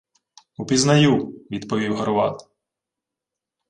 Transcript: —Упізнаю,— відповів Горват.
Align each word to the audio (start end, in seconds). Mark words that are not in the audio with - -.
—Упізнаю,— 0.57 1.17
відповів 1.51 1.95
Горват. 1.95 2.47